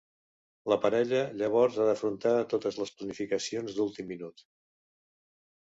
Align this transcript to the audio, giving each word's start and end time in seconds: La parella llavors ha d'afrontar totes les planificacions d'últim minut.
La 0.71 0.77
parella 0.85 1.19
llavors 1.41 1.77
ha 1.77 1.85
d'afrontar 1.89 2.33
totes 2.55 2.81
les 2.85 2.95
planificacions 3.03 3.77
d'últim 3.77 4.11
minut. 4.15 4.47